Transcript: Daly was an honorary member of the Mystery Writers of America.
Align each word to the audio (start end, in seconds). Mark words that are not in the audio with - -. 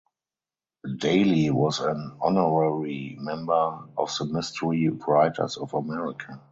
Daly 0.97 1.51
was 1.51 1.79
an 1.79 2.17
honorary 2.19 3.17
member 3.19 3.83
of 3.95 4.09
the 4.17 4.25
Mystery 4.25 4.87
Writers 4.89 5.57
of 5.57 5.75
America. 5.75 6.39